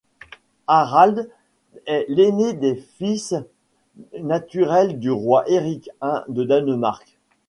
Harald 0.67 1.29
est 1.85 2.07
l'aîné 2.09 2.53
des 2.53 2.73
fils 2.75 3.35
naturels 4.19 4.97
du 4.99 5.11
roi 5.11 5.47
Éric 5.47 5.91
I 6.01 6.21
de 6.27 6.43
Danemark. 6.43 7.19